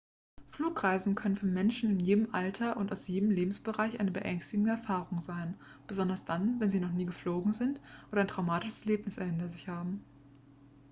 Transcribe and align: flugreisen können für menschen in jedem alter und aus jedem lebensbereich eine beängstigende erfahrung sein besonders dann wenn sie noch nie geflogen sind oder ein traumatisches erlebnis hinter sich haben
flugreisen 0.49 1.13
können 1.13 1.35
für 1.35 1.45
menschen 1.45 1.91
in 1.91 1.99
jedem 1.99 2.33
alter 2.33 2.75
und 2.75 2.91
aus 2.91 3.07
jedem 3.07 3.29
lebensbereich 3.29 3.99
eine 3.99 4.09
beängstigende 4.09 4.71
erfahrung 4.71 5.21
sein 5.21 5.53
besonders 5.85 6.25
dann 6.25 6.59
wenn 6.59 6.71
sie 6.71 6.79
noch 6.79 6.91
nie 6.91 7.05
geflogen 7.05 7.53
sind 7.53 7.79
oder 8.11 8.21
ein 8.21 8.27
traumatisches 8.27 8.81
erlebnis 8.81 9.19
hinter 9.19 9.47
sich 9.47 9.67
haben 9.67 10.03